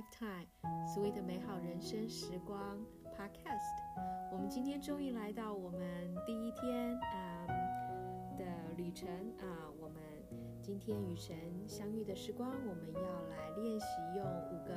[0.00, 0.46] Lifetime
[0.86, 2.58] Sweet 美好人生时光
[3.14, 4.32] Podcast。
[4.32, 5.78] 我们今天终于来到我们
[6.24, 7.46] 第一天啊、
[8.38, 8.46] 的
[8.78, 9.06] 旅程
[9.40, 9.44] 啊、
[9.78, 10.00] 我们
[10.62, 11.36] 今天与神
[11.68, 14.72] 相遇的时光，我们要来练习用五个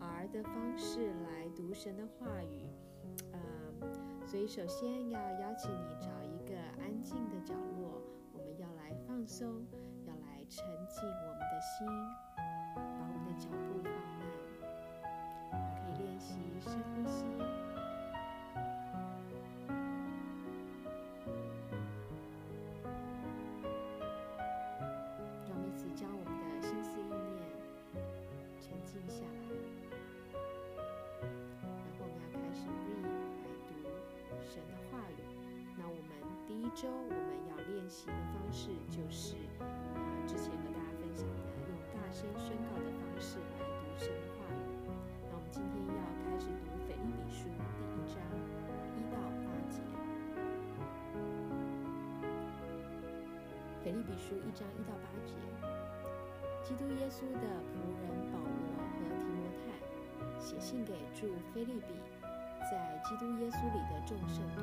[0.00, 2.64] R 的方式来读神的话语。
[3.34, 8.00] 嗯，所以首先要邀请你找一个安静的角落，
[8.32, 9.66] 我们要来放松，
[10.06, 11.86] 要来沉静我们的心，
[12.74, 13.92] 把我们的脚步放
[16.14, 17.24] 练习深呼吸。
[25.44, 27.42] 让我们一起将我们的心思意念
[28.60, 29.42] 沉静下来，
[31.60, 33.74] 然后我们要开始 read 来读
[34.44, 35.18] 神的话语。
[35.76, 36.14] 那我们
[36.46, 37.18] 第一周我们
[37.50, 39.34] 要练习的方式就是，
[40.28, 44.12] 之前和大家分享的用大声宣告的方式来读神
[53.94, 55.30] 利比书一章一到八节，
[56.64, 58.50] 基督耶稣的仆人保罗
[58.90, 59.70] 和提摩太
[60.40, 61.94] 写信给住腓利比，
[62.68, 64.58] 在基督耶稣里的众圣徒，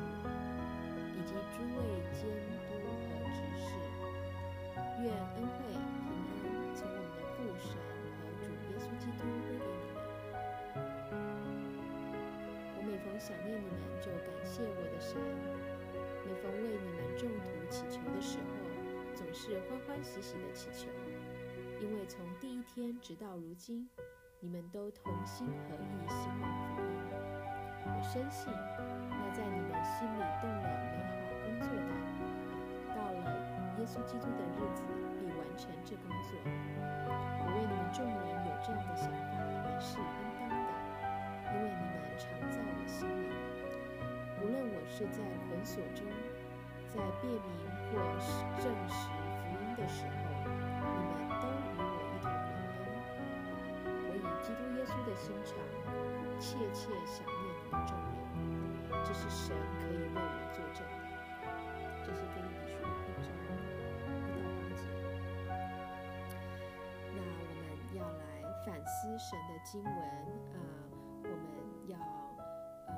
[1.16, 1.80] 以及诸位
[2.12, 2.28] 监
[2.68, 3.72] 督和执事，
[5.00, 7.72] 愿恩惠平安从我们的父神
[8.20, 10.04] 和主耶稣基督归给你们。
[12.76, 15.16] 我每逢想念你们，就感谢我的神；
[16.28, 18.61] 每逢为你们众徒祈求的时候，
[19.34, 20.90] 是欢欢喜喜的祈求，
[21.80, 23.88] 因为从第一天直到如今，
[24.42, 26.86] 你们都同心合意兴旺福音。
[27.88, 28.52] 我深信，
[29.10, 31.90] 那在你们心里动了美好工作的，
[32.92, 33.24] 到了
[33.80, 34.84] 耶稣基督的日子，
[35.18, 36.36] 必完成这工作。
[37.40, 39.16] 我为你们众人有这样的想法，
[39.72, 40.70] 也是应当的，
[41.56, 43.32] 因为你们常在我心里。
[44.44, 46.06] 无论我是在捆锁中，
[46.92, 47.40] 在辨明
[47.88, 48.28] 或是
[48.62, 49.08] 证实
[49.82, 50.14] 的时候，
[50.46, 51.82] 你们都与我
[52.14, 52.86] 一同蒙恩。
[54.06, 55.58] 我以基督耶稣的心肠，
[56.40, 57.34] 切切想念
[57.66, 58.06] 你们众人。
[59.04, 60.20] 这是神可以为我
[60.54, 60.94] 作证的。
[62.06, 63.28] 这是腓立比书一章
[64.06, 64.86] 一到八节。
[67.16, 67.66] 那我们
[67.96, 68.22] 要来
[68.64, 69.92] 反思神的经文
[70.54, 70.56] 啊、
[71.24, 71.34] 我们
[71.88, 71.98] 要
[72.88, 72.94] 呃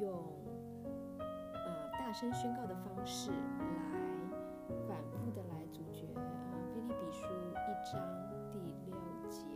[0.00, 0.04] 用
[1.14, 1.66] 呃
[1.98, 5.55] 大声宣告的方式来反复的来
[7.92, 8.02] 章
[8.50, 8.98] 第六
[9.30, 9.46] 节，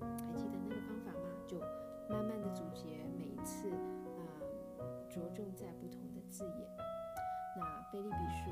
[0.00, 1.28] 还记得那个方法吗？
[1.46, 1.60] 就
[2.08, 2.86] 慢慢的总结，
[3.18, 4.40] 每一次啊、
[5.10, 6.66] 着重在不同的字眼。
[7.54, 7.60] 那
[7.92, 8.48] 腓立比书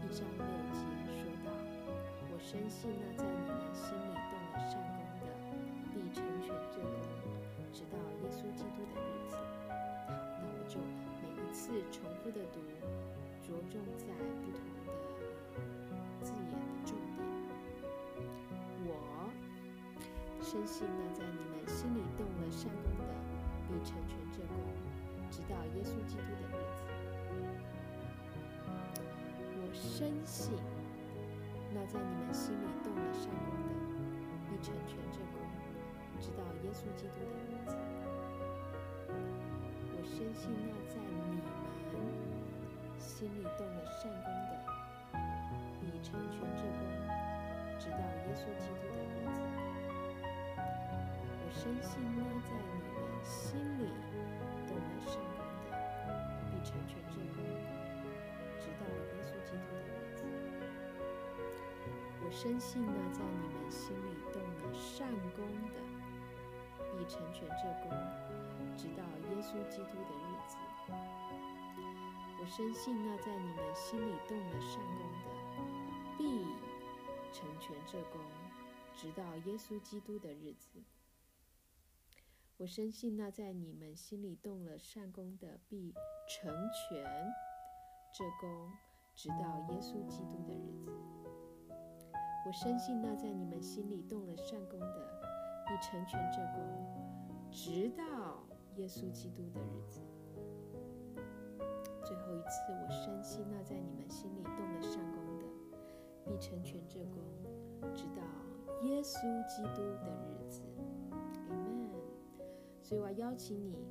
[0.00, 0.80] 一章六节
[1.20, 1.52] 说到
[2.32, 5.28] ：“我深信那在你们心里动了善功的，
[5.92, 7.28] 必成全这功，
[7.74, 9.36] 直到耶稣基督的日子。”
[10.08, 10.80] 好，那我就
[11.20, 12.56] 每一次重复的读，
[13.42, 14.06] 着重在
[14.40, 14.64] 不同
[20.46, 23.02] 深信那在你们心里动了善功的，
[23.66, 24.54] 必成全这功，
[25.28, 26.86] 直到耶稣基督的日子。
[29.58, 30.56] 我深信，
[31.74, 33.74] 那在你们心里动了善功的，
[34.48, 35.42] 必成全这功，
[36.20, 37.74] 直到耶稣基督的日子。
[39.90, 41.42] 我深信，那在你们
[43.00, 44.52] 心里动了善功的，
[45.80, 46.86] 必成全这功，
[47.80, 49.15] 直到耶稣基督的日子。
[51.56, 53.88] 我深信，那在你们心里
[54.68, 55.72] 动了善功的，
[56.50, 57.40] 必成全这功，
[58.60, 60.20] 直到耶稣基督的日子。
[62.22, 65.40] 我深信那在你们心里动了善功
[65.72, 65.76] 的，
[66.92, 67.90] 必成全这功，
[68.76, 70.58] 直到耶稣基督的日子。
[72.38, 75.26] 我深信那在你们心里动了善功的，
[76.18, 76.44] 必
[77.32, 78.20] 成全这功，
[78.94, 80.82] 直到耶稣基督的日子。
[82.58, 85.92] 我深信那在你们心里动了善功的，必
[86.26, 87.04] 成全
[88.14, 88.72] 这功，
[89.14, 90.90] 直到耶稣基督的日子。
[92.46, 95.20] 我深信那在你们心里动了善功的，
[95.66, 98.42] 必成全这功，直到
[98.76, 100.00] 耶稣基督的日子。
[102.06, 105.44] 最后一次，我深信那在你们心里动了善功的，
[106.24, 107.22] 必成全这功，
[107.94, 108.22] 直到
[108.88, 110.35] 耶稣基督的日子。
[112.86, 113.84] 所以我要邀请你，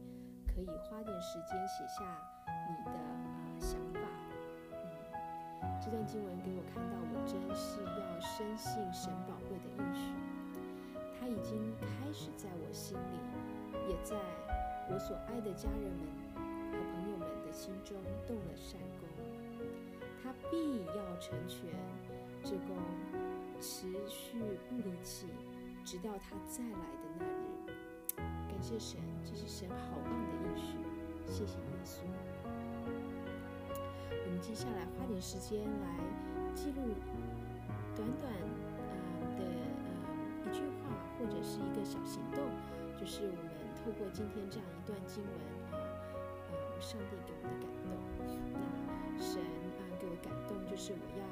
[0.47, 2.05] 可以花点时间写下
[2.47, 3.11] 你的啊、
[3.59, 3.99] 想法。
[4.71, 10.13] 嗯，这段经文给我看到，我真是要深信神宝贵的应许。
[11.19, 13.19] 他已经开始在我心里，
[13.89, 14.15] 也在
[14.89, 16.07] 我所爱的家人们
[16.71, 19.09] 和朋友们的心中动了善功。
[20.23, 21.69] 他必要成全
[22.45, 22.77] 这功，
[23.59, 24.39] 持续
[24.69, 25.27] 不离弃，
[25.83, 27.54] 直到他再来的那日。
[28.65, 30.79] 谢神，这是神好棒的应许。
[31.27, 32.01] 谢谢耶稣。
[34.09, 35.99] 我们接下来花点时间来
[36.55, 36.81] 记录
[37.95, 40.51] 短短呃的呃一。
[40.51, 42.41] 句话或者是一个小行动，
[42.97, 45.31] 就是我们透过今天这样一段经文
[45.69, 45.85] 啊，
[46.49, 47.85] 呃，上帝给我的感动。
[48.17, 49.39] 那神
[49.77, 51.23] 啊给我感动，就是我要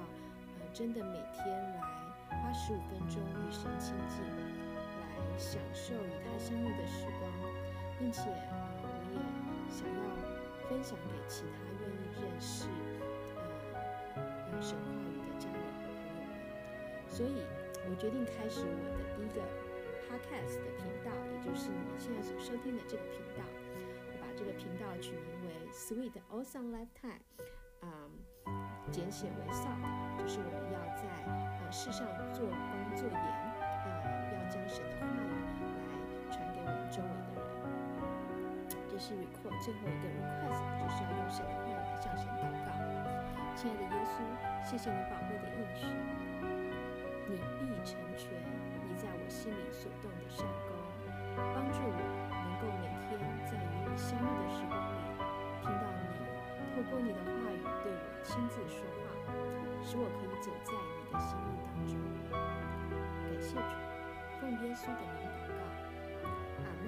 [0.59, 1.81] 呃真的每天来
[2.29, 4.21] 花十五分钟与神亲近，
[5.37, 7.31] 享受与他相遇的时光，
[7.99, 9.15] 并且啊我也
[9.69, 9.99] 想要
[10.69, 12.67] 分享给其他愿意认识
[13.35, 16.31] 呃神话语的家人和朋友们。
[17.09, 17.43] 所以。
[17.85, 19.43] 我决定开始我的第一个
[20.07, 23.43] podcast 的频道，也就是你们现在所收听的这个频道。
[24.07, 27.19] 我把这个频道取名为 Sweet Awesome Lifetime，
[27.81, 28.07] 啊，
[28.89, 31.03] 简写为 SALT，就是我们要在
[31.59, 33.19] 呃世上做光做盐，
[33.59, 35.05] 呃，要将神的话
[39.03, 42.71] 是米阔最后一个 request，就是要用神的话语来向神祷告。
[43.53, 44.23] 亲爱的耶稣，
[44.63, 45.91] 谢谢你宝贵的应许。
[47.27, 48.31] 你必成全
[48.87, 50.79] 你在我心里所动的善功，
[51.35, 51.99] 帮助我
[52.31, 54.95] 能够每天在与你相遇的时光里，
[55.59, 56.07] 听到你
[56.71, 59.27] 透过你的话语对我亲自说话，
[59.83, 61.99] 使我可以走在你的心意当中。
[62.31, 63.67] 感谢主，
[64.39, 65.59] 奉耶稣的名祷告，
[66.63, 66.71] 阿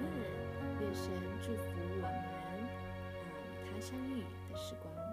[0.78, 1.10] 愿神
[1.40, 1.64] 祝福
[1.96, 2.14] 我们啊，
[3.64, 5.05] 与他相遇的时光。